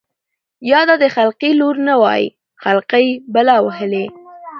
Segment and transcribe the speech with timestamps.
[0.71, 2.23] يا دا د خلقي لـور نه وای
[2.63, 4.05] خـلقۍ بلا وهـلې.